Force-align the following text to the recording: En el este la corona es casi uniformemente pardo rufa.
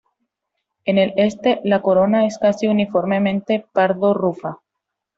En 0.85 0.97
el 0.97 1.13
este 1.15 1.61
la 1.63 1.83
corona 1.83 2.25
es 2.25 2.39
casi 2.39 2.65
uniformemente 2.65 3.67
pardo 3.71 4.15
rufa. 4.15 4.57